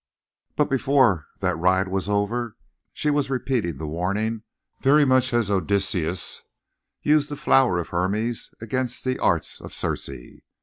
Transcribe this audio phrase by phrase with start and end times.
[0.55, 2.57] But before that ride was over
[2.91, 4.41] she was repeating that warning
[4.79, 6.41] very much as Odysseus
[7.03, 10.09] used the flower of Hermes against the arts of Circe.